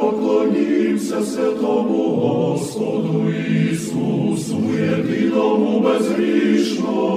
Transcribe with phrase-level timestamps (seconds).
[0.00, 3.30] Поклонімся святому Господу
[3.72, 7.10] Ісусу, єдиному безгрішному,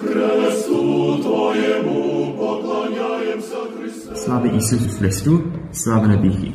[0.00, 4.14] кресту Твоєму поклоняємося Христе.
[4.14, 5.32] Slava Isusu Christu,
[5.72, 6.52] Slava Nabiki.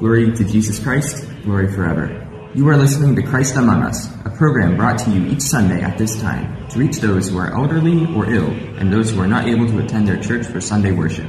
[0.00, 2.06] Glory to Jesus Christ, glory forever.
[2.54, 5.94] You are listening to Christ Among Us, a program brought to you each Sunday at
[5.98, 9.44] this time to reach those who are elderly or ill and those who are not
[9.52, 11.28] able to attend their church for Sunday worship.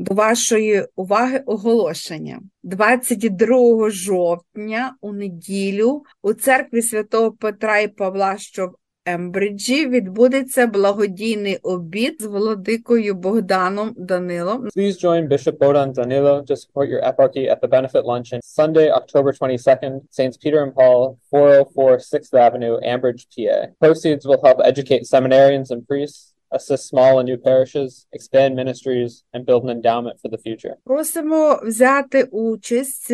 [0.00, 2.40] До вашої уваги оголошення.
[2.62, 8.74] 22 жовтня у неділю у церкві святого Петра і Павла, що в
[9.06, 14.68] Ембриджі, відбудеться благодійний обід з владикою Богданом Данилом.
[14.76, 19.30] Please join Bishop Bodan Danilo to support your eparchy at the benefit luncheon Sunday, October
[19.40, 23.58] 22nd, Saints Peter and Paul, 404 6th Avenue, Ambridge, PA.
[23.82, 26.20] Proceeds will help educate seminarians and priests,
[26.52, 30.74] assist small and new parishes, expand ministries, and build an endowment for the future.
[30.84, 33.12] Просимо взяти участь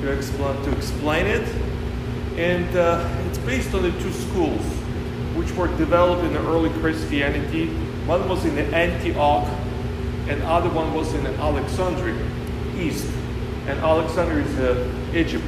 [0.00, 1.46] to explain to explain it,
[2.36, 4.62] and uh, it's based on the two schools
[5.36, 7.70] which were developed in the early Christianity.
[8.06, 9.48] One was in Antioch,
[10.28, 12.16] and other one was in Alexandria,
[12.76, 13.06] east,
[13.66, 15.44] and Alexandria is uh, Egypt,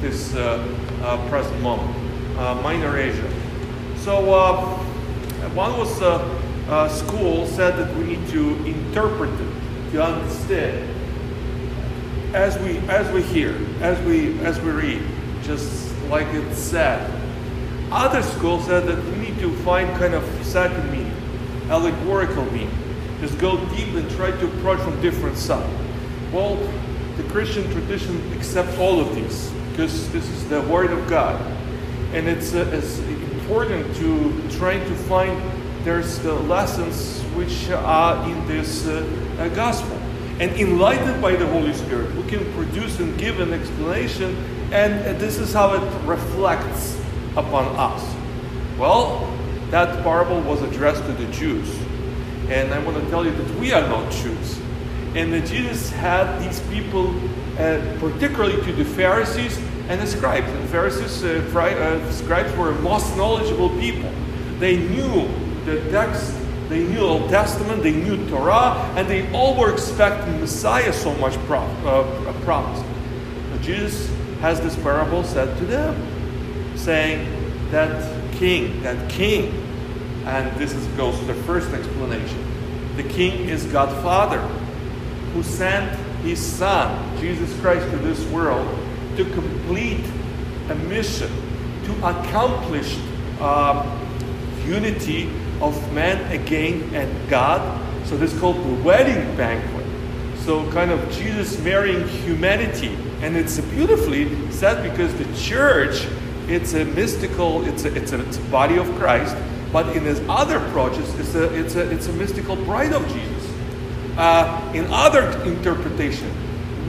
[0.00, 0.64] this uh,
[1.02, 1.96] uh, present moment,
[2.38, 3.28] uh, Minor Asia.
[3.96, 4.78] So uh,
[5.54, 10.88] one was uh, school said that we need to interpret it to understand
[12.34, 15.02] as we as we hear, as we as we read,
[15.42, 17.10] just like it said.
[17.90, 21.09] Other school said that we need to find kind of second meaning,
[21.70, 22.76] allegorical meaning.
[23.20, 25.72] Just go deep and try to approach from different sides.
[26.32, 26.56] Well,
[27.16, 31.40] the Christian tradition accepts all of these because this is the Word of God,
[32.12, 35.40] and it's, uh, it's important to try to find
[35.84, 39.06] there's the lessons which are in this uh,
[39.38, 39.96] uh, gospel.
[40.40, 44.36] And enlightened by the Holy Spirit, we can produce and give an explanation,
[44.72, 47.00] and uh, this is how it reflects
[47.36, 48.02] upon us.
[48.78, 49.26] Well,
[49.70, 51.72] that parable was addressed to the Jews.
[52.48, 54.58] And I want to tell you that we are not Jews.
[55.14, 57.14] And that Jesus had these people,
[57.58, 60.48] uh, particularly to the Pharisees and the scribes.
[60.48, 64.10] And Pharisees, uh, fri- uh, scribes were most knowledgeable people.
[64.58, 65.28] They knew
[65.64, 66.34] the text,
[66.68, 71.36] they knew Old Testament, they knew Torah, and they all were expecting Messiah so much
[71.46, 72.84] pro- uh, promised.
[73.52, 74.10] But Jesus
[74.40, 77.26] has this parable said to them, saying
[77.70, 79.69] that king, that king,
[80.30, 82.38] and this is, goes to the first explanation.
[82.96, 84.38] The king is God Father,
[85.32, 88.78] who sent his Son, Jesus Christ, to this world
[89.16, 90.04] to complete
[90.68, 91.30] a mission,
[91.84, 92.96] to accomplish
[93.40, 93.84] uh,
[94.64, 95.28] unity
[95.60, 97.60] of man again and God.
[98.06, 99.86] So this is called the wedding banquet.
[100.44, 106.06] So kind of Jesus marrying humanity, and it's beautifully said because the church,
[106.46, 109.36] it's a mystical, it's a, it's a, it's a body of Christ,
[109.72, 113.52] But in his other approaches, it's a, it's a, it's a mystical bride of Jesus.
[114.16, 116.30] Uh, in other interpretation,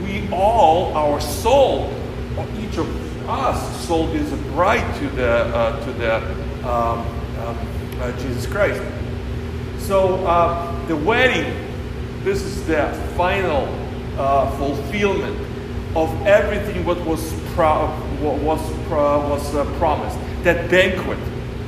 [0.02, 1.92] we all, our soul,
[2.58, 6.16] each of us, soul is a bride to the, uh, to the
[6.68, 6.98] um,
[7.38, 7.68] um,
[8.00, 8.82] uh, Jesus Christ.
[9.78, 11.54] So uh, the wedding,
[12.24, 13.68] this is the final
[14.18, 15.38] uh, fulfillment
[15.94, 17.88] of everything what was pro-
[18.20, 20.18] what was pro- was uh, promised.
[20.42, 21.18] That banquet,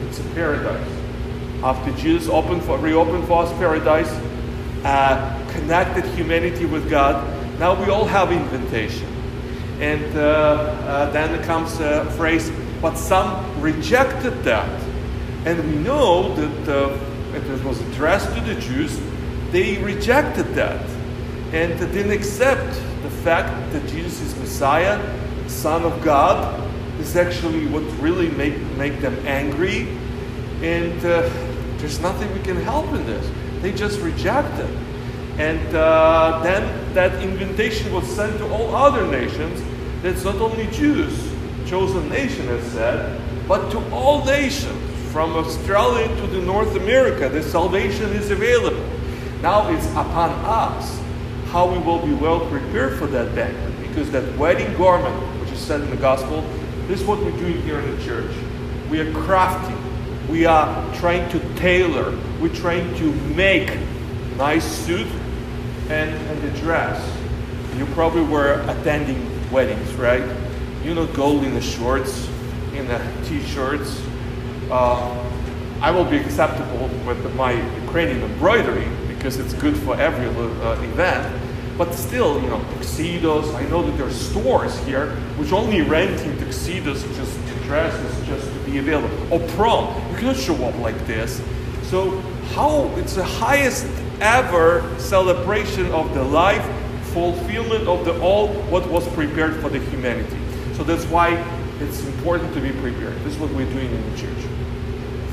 [0.09, 0.94] it's a paradise.
[1.65, 4.11] After Jesus opened for, reopened for us paradise,
[4.85, 7.27] uh, connected humanity with God.
[7.59, 9.09] Now we all have invitation,
[9.81, 12.53] and uh, uh, then comes a phrase,
[12.83, 14.69] but some rejected that,
[15.47, 16.99] and we know that uh,
[17.35, 19.01] it was addressed to the Jews.
[19.51, 20.85] They rejected that
[21.55, 25.01] and didn't accept the fact that Jesus is Messiah,
[25.49, 26.61] Son of God.
[27.01, 29.89] Is actually what really make, make them angry.
[30.63, 31.29] And uh,
[31.85, 33.31] there's nothing we can help in this.
[33.61, 34.71] They just reject it.
[35.37, 39.63] And uh, then that invitation was sent to all other nations.
[40.01, 41.15] That's not only Jews,
[41.67, 44.81] chosen nation as said, but to all nations,
[45.13, 48.83] from Australia to the North America, the salvation is available.
[49.43, 50.99] Now it's upon us
[51.49, 55.59] how we will be well prepared for that banquet, because that wedding garment, which is
[55.59, 56.41] said in the gospel,
[56.87, 58.35] this is what we're doing here in the church.
[58.89, 59.84] We are crafting.
[60.35, 62.11] We are trying to tailor.
[62.41, 63.71] We're trying to make
[64.37, 65.07] nice suit
[65.89, 67.01] and, and the dress.
[67.77, 70.25] You probably were attending weddings, right?
[70.83, 72.29] You know, gold in the shorts,
[72.75, 74.03] in the t-shirts.
[74.73, 75.25] Uh,
[75.81, 77.53] I will be acceptable with my
[77.85, 81.43] Ukrainian embroidery because it's good for every uh, event.
[81.79, 83.55] But still, you know, tuxedos.
[83.55, 88.47] I know that there are stores here which only renting tuxedos just to dresses just
[88.53, 89.33] to available.
[89.33, 91.43] Or prom, you cannot show up like this.
[91.85, 92.19] So
[92.55, 93.87] how it's the highest
[94.21, 96.65] ever celebration of the life
[97.13, 100.37] fulfillment of the all what was prepared for the humanity.
[100.75, 101.31] So that's why
[101.81, 103.17] it's important to be prepared.
[103.25, 104.45] This is what we're doing in the church.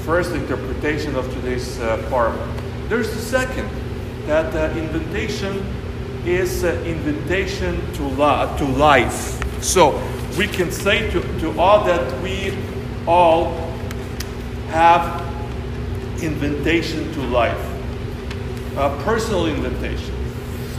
[0.06, 2.48] First interpretation of today's uh, parable.
[2.88, 3.70] There's the second,
[4.28, 5.66] that uh, invitation
[6.26, 9.40] is an invitation to, la- to life.
[9.64, 10.00] So
[10.38, 12.58] we can say to, to all that we
[13.08, 13.54] all
[14.70, 15.22] have
[16.24, 17.60] invitation to life,
[18.78, 20.14] a personal invitation.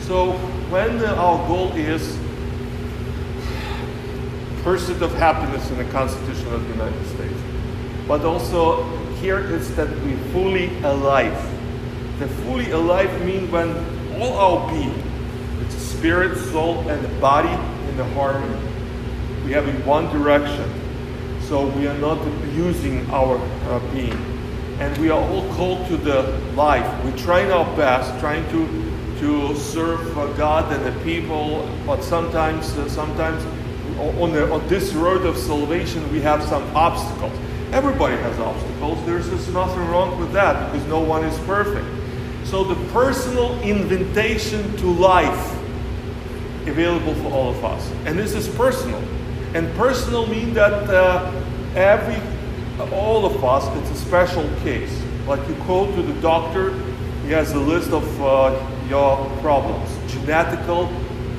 [0.03, 0.33] So
[0.71, 2.19] when uh, our goal is
[4.63, 7.39] pursuit of happiness in the Constitution of the United States,
[8.07, 8.85] but also
[9.17, 11.37] here is that we fully alive.
[12.19, 13.71] The fully alive mean when
[14.21, 15.03] all our being,
[15.61, 17.49] it's spirit, soul, and the body
[17.89, 18.69] in the harmony.
[19.45, 20.82] We have in one direction.
[21.53, 24.17] So we are not abusing our uh, being.
[24.81, 26.23] And we are all called to the
[26.55, 27.05] life.
[27.05, 32.73] We're trying our best, trying to, to serve uh, God and the people, but sometimes,
[32.79, 33.45] uh, sometimes
[34.19, 37.39] on, the, on this road of salvation, we have some obstacles.
[37.71, 39.05] Everybody has obstacles.
[39.05, 41.87] There's just nothing wrong with that because no one is perfect.
[42.47, 45.53] So the personal invitation to life
[46.67, 47.93] available for all of us.
[48.07, 49.03] And this is personal.
[49.55, 51.42] And personal means that uh,
[51.75, 52.21] every,
[52.93, 55.03] all of us, it's a special case.
[55.27, 56.73] Like you go to the doctor,
[57.25, 58.55] he has a list of uh,
[58.89, 60.91] your problems, genetical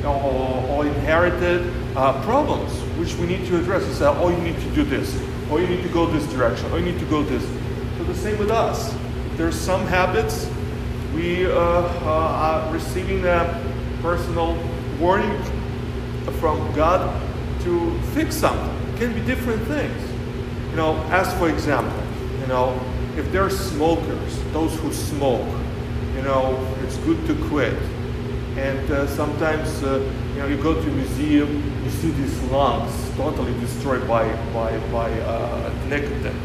[0.04, 3.86] or, or inherited uh, problems, which we need to address.
[3.86, 5.16] He said, oh, you need to do this,
[5.50, 7.44] or you need to go this direction, or you need to go this.
[7.98, 8.96] So the same with us.
[9.36, 10.50] There's some habits
[11.14, 13.62] we uh, uh, are receiving a
[14.02, 14.58] personal
[15.00, 15.42] warning
[16.40, 17.22] from God
[17.62, 18.94] to fix something.
[18.94, 20.13] It can be different things.
[20.74, 22.04] You know, as for example,
[22.42, 22.80] you know,
[23.16, 25.48] if there are smokers, those who smoke,
[26.16, 27.78] you know, it's good to quit.
[28.58, 30.00] And uh, sometimes, uh,
[30.34, 34.76] you know, you go to a museum, you see these lungs totally destroyed by, by,
[34.92, 36.36] by uh, nicotine.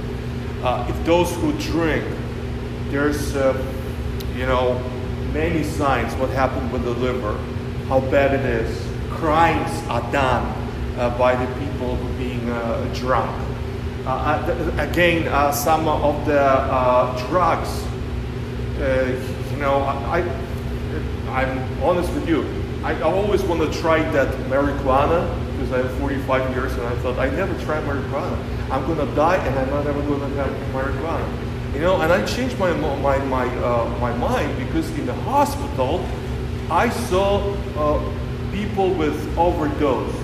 [0.63, 2.05] Uh, if those who drink,
[2.91, 3.57] there's, uh,
[4.37, 4.79] you know,
[5.33, 7.33] many signs what happened with the liver,
[7.89, 8.87] how bad it is.
[9.09, 10.45] Crimes are done
[10.99, 12.45] uh, by the people who being
[12.93, 13.48] drunk.
[14.09, 16.41] Uh, uh, again, uh, some of the
[17.29, 17.85] drugs,
[19.53, 20.21] you know, I,
[21.29, 22.47] I'm honest with you.
[22.83, 27.19] I, always want to try that marijuana because I have 45 years and I thought
[27.19, 28.39] I never tried marijuana.
[28.71, 31.75] I'm gonna die and I'm not ever gonna have marijuana.
[31.75, 36.03] You know, and I changed my my my uh, my mind because in the hospital
[36.71, 40.17] I saw uh, people with overdose,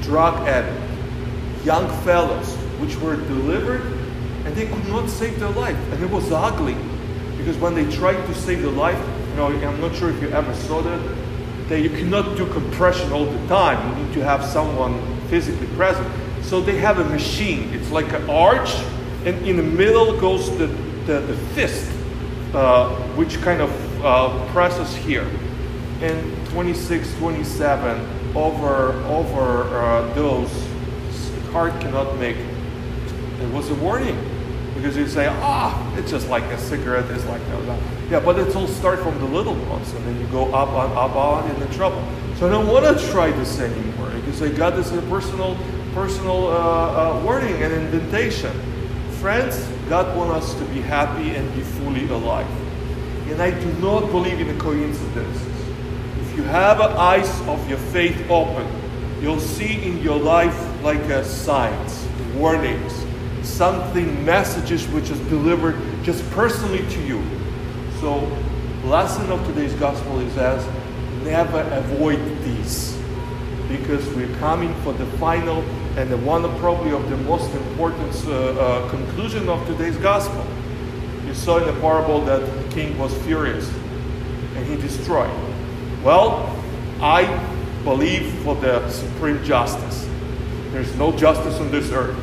[0.00, 0.80] drug addict,
[1.64, 3.82] young fellows, which were delivered
[4.44, 5.76] and they could not save their life.
[5.92, 6.76] And it was ugly
[7.36, 8.98] because when they tried to save their life,
[9.30, 11.16] you know, I'm not sure if you ever saw that,
[11.68, 13.98] that you cannot do compression all the time.
[13.98, 16.06] You need to have someone physically present.
[16.42, 17.72] So they have a machine.
[17.72, 18.70] It's like an arch,
[19.24, 20.66] and in the middle goes the,
[21.06, 21.90] the, the fist,
[22.54, 25.26] uh, which kind of uh, presses here.
[26.00, 30.50] And 26, 27, over, over uh, those,
[31.52, 32.36] heart cannot make.
[33.40, 34.18] It was a warning.
[34.74, 37.82] Because you say, ah, it's just like a cigarette, it's like that.
[38.10, 40.90] Yeah, but it's all start from the little ones, and then you go up on,
[40.92, 42.02] up on in the trouble.
[42.36, 45.58] So I don't want to try this anymore because I got this is a personal,
[45.92, 48.52] personal uh, uh, warning and invitation.
[49.20, 52.48] Friends, God wants us to be happy and be fully alive.
[53.28, 55.68] And I do not believe in coincidences.
[56.22, 58.66] If you have eyes of your faith open,
[59.20, 63.04] you'll see in your life like a signs, warnings,
[63.42, 67.22] something, messages which is delivered just personally to you.
[68.00, 68.26] So,
[68.84, 70.66] lesson of today's gospel is as
[71.22, 72.98] never avoid these
[73.68, 75.62] because we're coming for the final
[75.96, 80.44] and the one probably of the most important uh, uh, conclusion of today's gospel.
[81.26, 83.70] You saw in the parable that the king was furious
[84.56, 85.30] and he destroyed.
[86.02, 86.56] Well,
[87.00, 87.24] I
[87.84, 90.08] believe for the supreme justice.
[90.72, 92.18] There's no justice on this earth.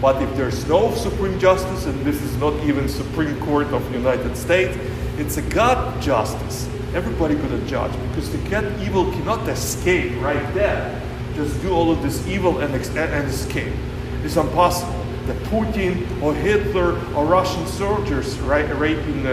[0.00, 3.98] But if there's no supreme justice, and this is not even Supreme Court of the
[3.98, 4.78] United States,
[5.18, 6.68] it's a God justice.
[6.94, 11.02] Everybody gonna judge because the cat evil cannot escape right there.
[11.34, 13.72] Just do all of this evil and, ex- and escape.
[14.22, 15.04] It's impossible.
[15.26, 19.30] The Putin or Hitler or Russian soldiers right, raping uh,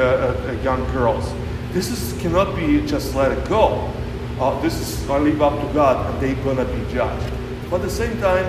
[0.48, 1.32] uh, young girls.
[1.72, 3.92] This is, cannot be just let it go.
[4.40, 7.32] Uh, this is I leave up to God and they're gonna be judged.
[7.70, 8.46] But at the same time,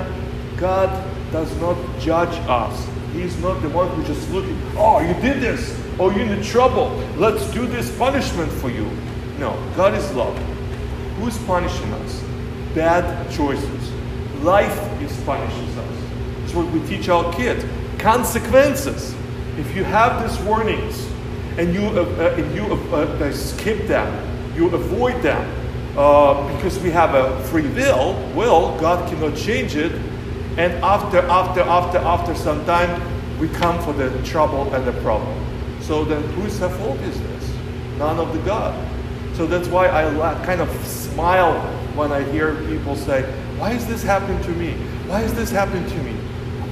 [0.56, 0.90] God
[1.32, 2.88] does not judge us.
[3.12, 6.88] He's not the one who's just looking, oh, you did this, oh, you're in trouble,
[7.16, 8.84] let's do this punishment for you.
[9.38, 10.36] No, God is love.
[11.18, 12.22] Who's punishing us?
[12.74, 13.92] Bad choices.
[14.42, 16.02] Life is punishing us.
[16.44, 17.64] It's what we teach our kids.
[17.98, 19.14] Consequences.
[19.58, 21.06] If you have these warnings
[21.56, 25.40] and you, uh, uh, and you uh, uh skip them, you avoid them,
[25.96, 29.92] uh, because we have a free will, will, God cannot change it,
[30.56, 35.44] and after, after, after, after some time, we come for the trouble and the problem.
[35.82, 37.54] So then whose fault is this?
[37.98, 38.74] None of the God.
[39.36, 41.60] So that's why I kind of smile
[41.94, 43.22] when I hear people say,
[43.58, 44.72] why is this happening to me?
[45.06, 46.16] Why is this happening to me?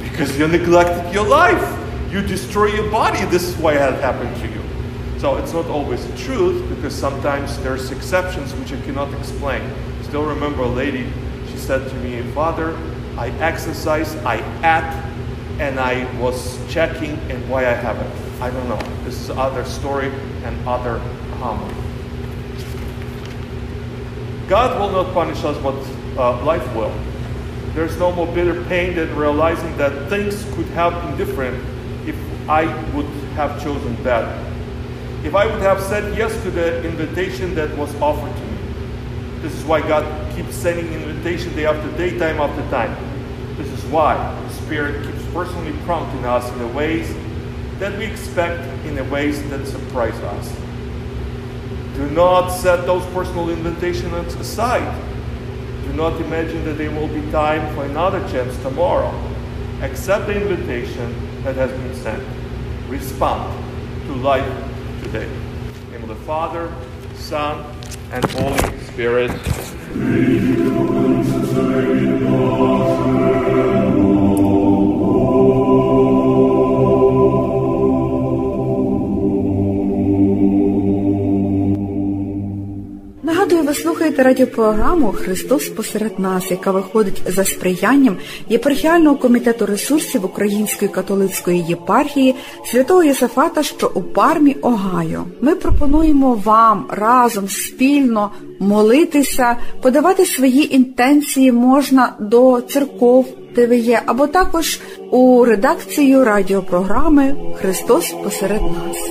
[0.03, 1.81] Because you neglected your life.
[2.11, 3.25] You destroy your body.
[3.27, 4.63] This is why it happened to you.
[5.19, 9.63] So it's not always the truth because sometimes there's exceptions which I cannot explain.
[10.03, 11.11] Still remember a lady,
[11.51, 12.79] she said to me, Father,
[13.17, 18.43] I exercise, I ate, and I was checking and why I have it.
[18.43, 18.81] I don't know.
[19.05, 20.11] This is other story
[20.43, 20.99] and other
[21.39, 21.75] homily.
[24.49, 25.75] God will not punish us, but
[26.19, 26.93] uh, life will.
[27.73, 31.57] There's no more bitter pain than realizing that things could have been different
[32.07, 32.17] if
[32.49, 33.07] I would
[33.37, 34.45] have chosen that.
[35.25, 38.59] If I would have said yes to the invitation that was offered to me.
[39.41, 40.05] This is why God
[40.37, 42.95] keeps sending invitation day after day, time after time.
[43.95, 47.15] Why the Spirit keeps personally prompting us in the ways
[47.79, 50.53] that we expect, in the ways that surprise us.
[51.95, 55.01] Do not set those personal invitations aside.
[55.85, 59.15] Do not imagine that there will be time for another chance tomorrow.
[59.81, 62.25] Accept the invitation that has been sent.
[62.89, 63.49] Respond
[64.09, 64.45] to life
[65.05, 65.29] today.
[65.29, 66.75] In the name of the Father,
[67.15, 67.65] Son,
[68.11, 69.31] and Holy Spirit.
[84.15, 88.17] Слухаєте радіопрограму Христос посеред нас, яка виходить за сприянням
[88.49, 95.25] єпархіального комітету ресурсів Української католицької єпархії святого Єсафата, що у пармі Огайо.
[95.41, 98.31] Ми пропонуємо вам разом спільно
[98.61, 104.81] молитися, подавати свої інтенції можна до церков, де ви є, або також
[105.11, 109.11] у редакцію радіопрограми Христос посеред нас.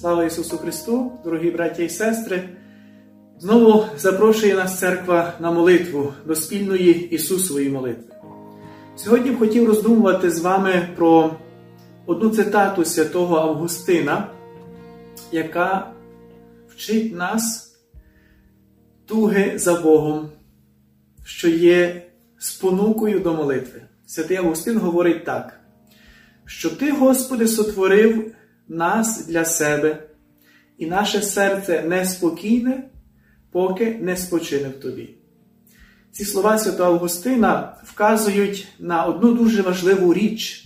[0.00, 2.59] Слава Ісусу Христу, дорогі браті і сестри!
[3.40, 8.14] Знову запрошує нас церква на молитву до спільної Ісусової молитви.
[8.96, 11.36] Сьогодні б хотів роздумувати з вами про
[12.06, 14.28] одну цитату святого Августина,
[15.32, 15.92] яка
[16.68, 17.74] вчить нас
[19.06, 20.28] туги за Богом,
[21.24, 22.02] що є
[22.38, 23.82] спонукою до молитви.
[24.06, 25.60] Святий Августин говорить так,
[26.44, 28.34] що Ти, Господи, сотворив
[28.68, 30.02] нас для себе,
[30.78, 32.90] і наше серце неспокійне,
[33.50, 35.10] поки не спочине в Тобі.
[36.12, 40.64] Ці слова Святого Августина вказують на одну дуже важливу річ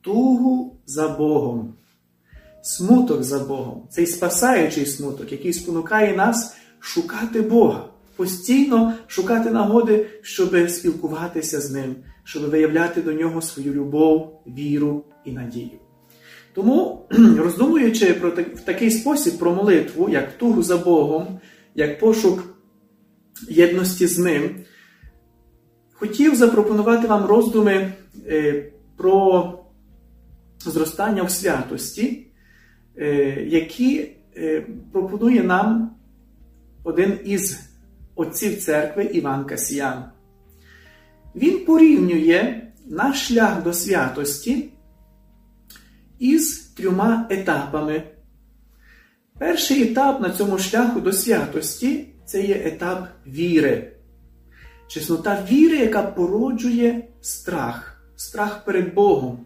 [0.00, 1.74] тугу за Богом,
[2.62, 7.84] смуток за Богом, цей спасаючий смуток, який спонукає нас шукати Бога,
[8.16, 15.32] постійно шукати нагоди, щоб спілкуватися з Ним, щоб виявляти до нього свою любов, віру і
[15.32, 15.78] надію.
[16.54, 17.06] Тому,
[17.38, 21.40] роздумуючи про в такий спосіб про молитву, як тугу за Богом,
[21.74, 22.56] як пошук
[23.48, 24.56] єдності з Ним,
[25.92, 27.92] хотів запропонувати вам роздуми
[28.26, 28.64] е,
[28.96, 29.58] про
[30.58, 32.26] зростання в святості,
[32.96, 33.06] е,
[33.48, 35.96] які е, пропонує нам
[36.84, 37.60] один із
[38.14, 40.04] отців церкви Іван Касіян.
[41.34, 44.70] Він порівнює наш шлях до святості
[46.18, 48.02] із трьома етапами.
[49.44, 53.92] Перший етап на цьому шляху до святості це є етап віри.
[54.88, 59.38] Чеснота віри, яка породжує страх, страх перед Богом.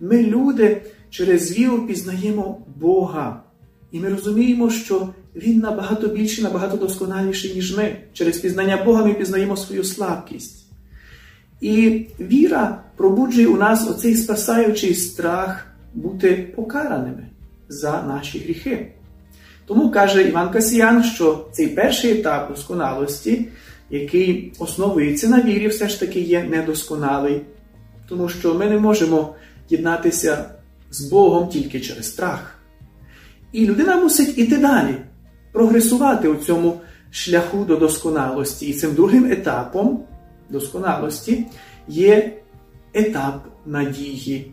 [0.00, 3.42] Ми, люди, через віру пізнаємо Бога.
[3.90, 7.96] І ми розуміємо, що Він набагато більший, набагато досконаліший, ніж ми.
[8.12, 10.66] Через пізнання Бога ми пізнаємо свою слабкість.
[11.60, 17.26] І віра пробуджує у нас оцей спасаючий страх бути покараними
[17.68, 18.92] за наші гріхи.
[19.66, 23.48] Тому каже Іван Касіян, що цей перший етап досконалості,
[23.90, 27.40] який основується на вірі, все ж таки є недосконалий,
[28.08, 29.34] тому що ми не можемо
[29.70, 30.44] єднатися
[30.90, 32.58] з Богом тільки через страх.
[33.52, 34.94] І людина мусить іти далі,
[35.52, 38.66] прогресувати у цьому шляху до досконалості.
[38.66, 40.04] І цим другим етапом
[40.50, 41.46] досконалості
[41.88, 42.32] є
[42.94, 44.52] етап надії.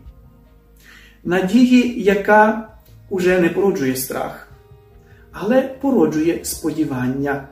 [1.24, 2.68] Надії, яка
[3.10, 4.49] уже не породжує страх
[5.32, 7.48] але породжує сподівання,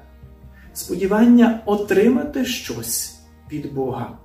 [0.73, 3.19] сподівання отримати щось
[3.53, 4.19] від Бога.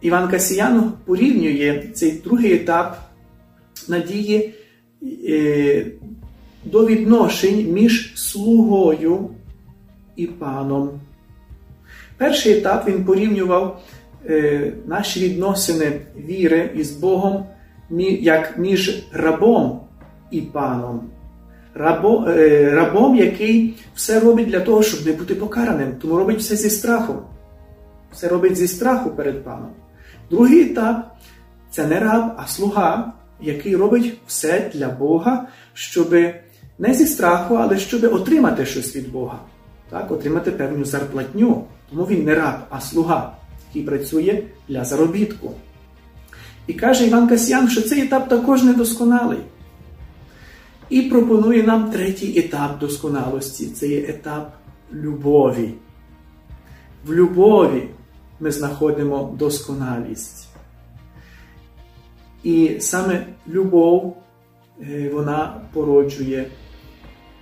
[0.00, 2.98] Іван Касіян порівнює цей другий етап
[3.88, 4.54] надії
[5.28, 5.86] е,
[6.64, 9.30] до відношень між слугою
[10.16, 10.90] і паном.
[12.16, 13.82] Перший етап він порівнював
[14.26, 17.46] е, наші відносини віри із Богом
[18.20, 19.80] як між рабом
[20.30, 21.10] і паном
[21.74, 26.56] рабо, е, рабом, який все робить для того, щоб не бути покараним, тому робить все
[26.56, 27.16] зі страхом.
[28.12, 29.70] Все робить зі страху перед паном.
[30.30, 31.16] Другий етап
[31.70, 36.14] це не раб, а слуга, який робить все для Бога, щоб
[36.78, 39.38] не зі страху, але щоб отримати щось від Бога,
[39.90, 41.64] так, отримати певну зарплатню.
[41.90, 43.36] Тому він не раб, а слуга,
[43.68, 45.50] який працює для заробітку.
[46.66, 49.38] І каже Іван Касьян, що цей етап також недосконалий.
[50.92, 54.52] І пропонує нам третій етап досконалості це є етап
[54.92, 55.74] любові.
[57.06, 57.88] В любові
[58.40, 60.48] ми знаходимо досконалість.
[62.42, 64.16] І саме любов
[64.80, 66.46] е, вона породжує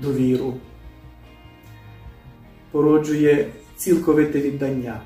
[0.00, 0.54] довіру,
[2.70, 5.00] породжує цілковите віддання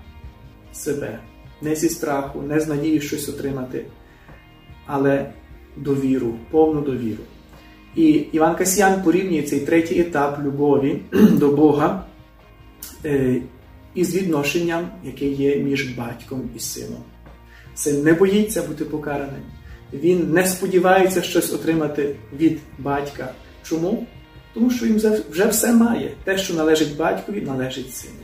[0.72, 1.18] себе,
[1.62, 3.85] не зі страху, не з надії щось отримати,
[4.87, 5.33] але
[5.76, 7.22] довіру, повну довіру.
[7.96, 12.04] І Іван Касьян порівнює цей третій етап любові до Бога
[13.04, 13.37] е,
[13.94, 17.02] із відношенням, яке є між батьком і сином.
[17.74, 19.42] Син не боїться бути покараним.
[19.92, 23.33] Він не сподівається щось отримати від батька.
[23.62, 24.07] Чому?
[24.54, 26.11] Тому що він вже все має.
[26.24, 28.14] Те, що належить батькові, належить сину.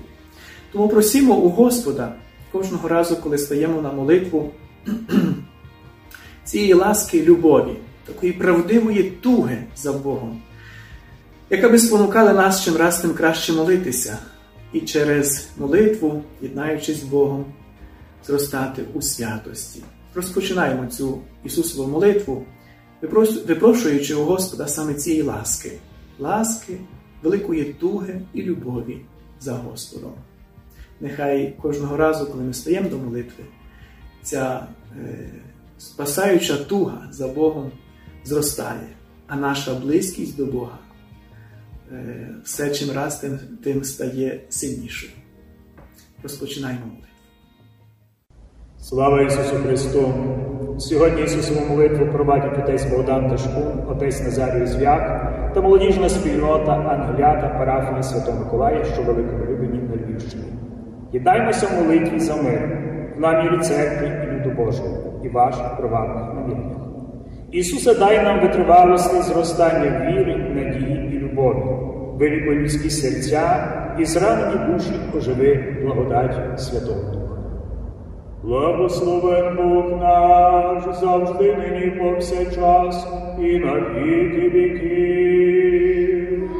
[0.72, 2.14] Тому просімо у Господа
[2.52, 4.50] кожного разу, коли стаємо на молитву
[6.44, 10.42] цієї ласки любові такої правдивої туги за Богом,
[11.50, 14.18] яка би спонукала нас чим раз тим краще молитися
[14.72, 17.44] і через молитву, єднаючись з Богом,
[18.26, 19.82] зростати у святості.
[20.14, 22.44] Розпочинаємо цю Ісусову молитву,
[23.46, 25.72] випрошуючи у Господа саме цієї ласки,
[26.18, 26.78] ласки,
[27.22, 29.00] великої туги і любові
[29.40, 30.12] за Господом.
[31.00, 33.44] Нехай кожного разу, коли ми стаємо до молитви,
[34.22, 35.30] ця е,
[35.78, 37.70] спасаюча туга за Богом
[38.24, 38.88] зростає,
[39.26, 40.78] а наша близькість до Бога
[41.92, 45.12] е, все чим раз тим, тим стає сильнішою.
[46.22, 47.06] Розпочинаємо молитву.
[48.80, 50.14] Слава Ісусу Христу!
[50.78, 55.20] Сьогодні Ісусову молитву провадять отець Богдан Ташкун, отець Назарій Зв'як
[55.54, 60.44] та молодіжна спільнота Ангелята парафії Святого Миколая, що Великому Любені на Львівщині.
[61.12, 62.78] Єднаймося в молитві за мир
[63.16, 66.89] в намірі церкви і люду Божого і ваших приватних наміряннях.
[67.52, 71.62] Ісусе, дай нам витривалості зростання віри, надії і любові,
[72.18, 77.36] вилікуй людські серця і зранені душі оживи благодаті Святого Духа.
[78.42, 83.06] Благословен Бог наш завжди нині повсякчас
[83.38, 86.50] і на віки віків.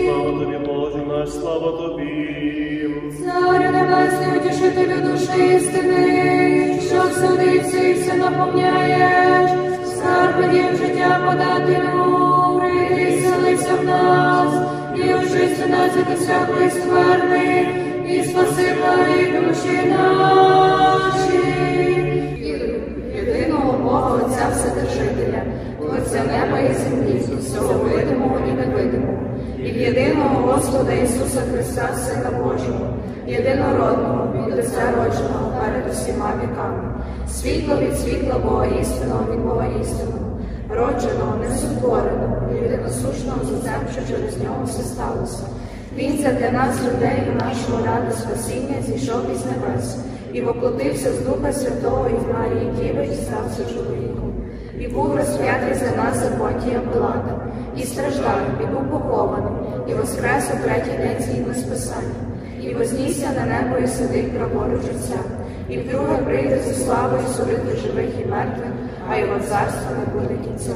[0.00, 2.30] Слава тобі, Боже наш, слава тобі.
[3.24, 5.89] Царю небесний, утішителю душі істини,
[7.20, 9.50] що судиться і все наповняєш,
[9.86, 14.54] скарби дім життя подателю, прийди, селися в нас,
[14.96, 17.68] і очисти нас від всякої скверни,
[18.08, 21.40] і спаси благі душі наші.
[23.14, 25.42] Єдиного Бога Отця Вседержителя,
[25.80, 29.18] Творця неба і землі, всього видимого і невидимого,
[29.58, 32.94] і в єдиного Господа Ісуса Христа, Сина Божого,
[33.26, 36.89] єдинородного, від Отця родженого перед усіма віками,
[37.28, 44.42] світло від світла Бога істинного від Бога істинного, родженого, несутвореного, єдиносушного з Отцем, що через
[44.42, 45.42] нього все сталося.
[45.96, 49.96] Він для нас, людей, і нашого ради спасіння, зійшов із небес
[50.32, 54.32] і воплотився з Духа Святого і в Марії Діви і стався чоловіком.
[54.80, 57.40] І був розп'ятий за нас за Понтія Пилата,
[57.76, 59.52] і страждав, і був похований,
[59.88, 62.12] і воскрес у третій день згідно з Писанням,
[62.62, 65.18] і вознісся на небо і сидить праворуч Отця,
[65.70, 68.72] і вдруге прийде зі славою судити живих і мертвих,
[69.10, 70.74] а його царство не буде кінця.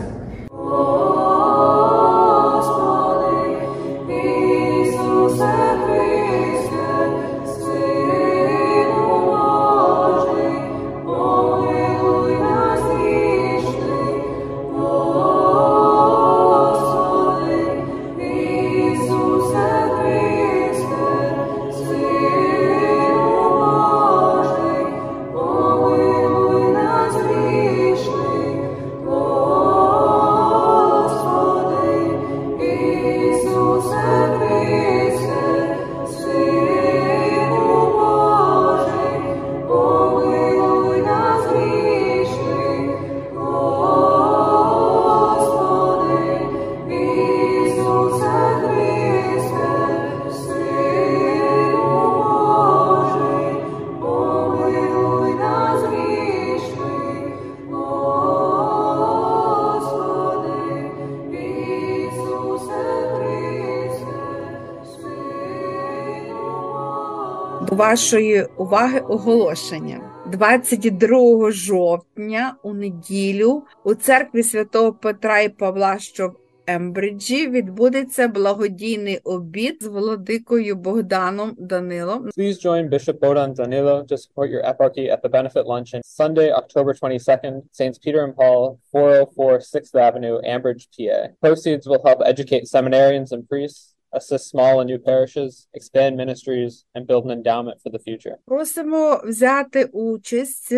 [67.95, 70.01] Вашої уваги оголошення.
[70.33, 79.19] 22 жовтня у неділю у церкві святого Петра і Павла, що в Ембриджі, відбудеться благодійний
[79.25, 82.29] обід з владикою Богданом Данилом.
[82.39, 86.93] Please join Bishop Bodan Danilo to support your eparchy at the benefit luncheon Sunday, October
[87.03, 91.21] 22nd, Saints Peter and Paul, 404 6th Avenue, Ambridge, PA.
[91.45, 97.07] Proceeds will help educate seminarians and priests, assist small and new parishes, expand ministries, and
[97.07, 98.37] build an endowment for the future.
[98.47, 100.75] Просимо взяти участь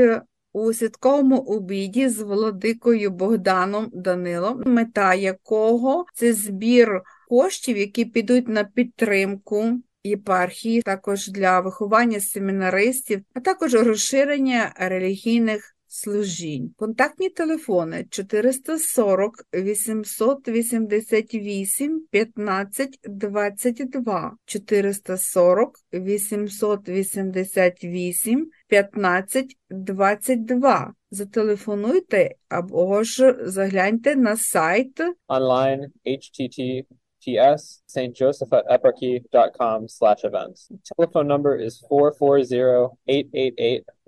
[0.53, 8.65] у святковому обіді з владикою Богданом Данилом, мета якого це збір коштів, які підуть на
[8.65, 9.65] підтримку
[10.05, 16.75] єпархії, також для виховання семінаристів, а також розширення релігійних служінь.
[16.77, 30.93] Контактні телефони 440 888 15 22 440 888 15 22.
[31.11, 40.71] Зателефонуйте або ж загляньте на сайт Online, https stjosephateparchy.com slash events.
[40.93, 41.83] Telephone number is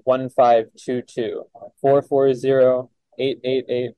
[0.08, 1.44] 1522
[1.82, 3.90] 440 888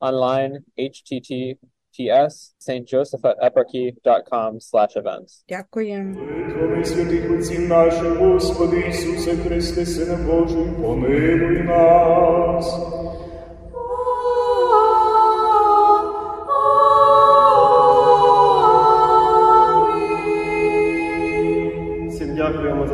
[0.00, 5.42] online https st josaphateparchy.com slash events.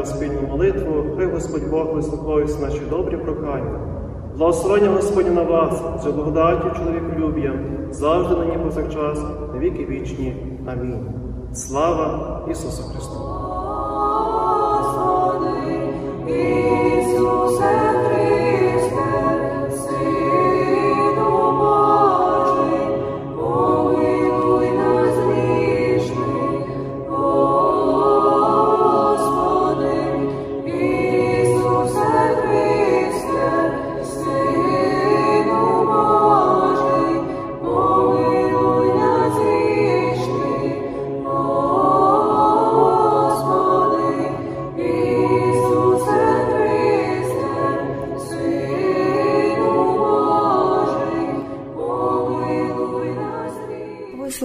[0.03, 1.05] Дякуємо спільну молитву.
[1.17, 3.81] Хай Господь Бог вислуховується наші добрі прохання.
[4.37, 7.59] Благословення Господні на вас, за благодаттю чоловіколюб'ям,
[7.91, 9.23] завжди нині повсякчас,
[9.55, 10.37] на віки вічні.
[10.67, 11.07] Амінь.
[11.53, 13.42] Слава Ісусу Христу!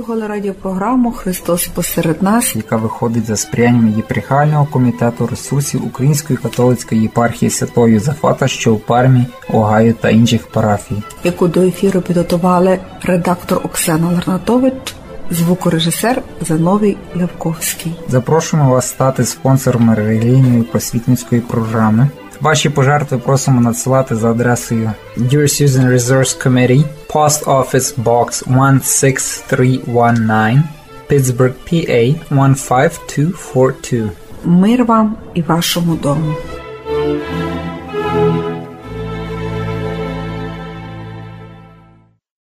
[0.07, 2.55] Слухали радіопрограму Христос посеред нас.
[2.55, 9.25] яка виходить за сприянням єпархіального комітету ресурсів Української католицької єпархії Святого Юзефата, що у Пармі,
[9.49, 10.95] Огайо та інших парафій.
[11.23, 14.95] яку до ефіру підготували редактор Оксана Ларнатович,
[15.31, 17.95] звукорежисер Зановій Левковський.
[18.07, 22.09] Запрошуємо вас стати спонсором релігійної просвітницької програми.
[22.41, 26.83] Ваші пожертви просимо надсилати за адресою Dear Susan Resource Committee,
[27.16, 30.62] Post Office Box 16319,
[31.08, 34.10] Pittsburgh, PA 15242.
[34.44, 36.34] Мир вам і вашому дому.